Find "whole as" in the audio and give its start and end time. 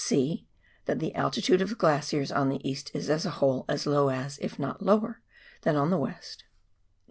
3.37-3.85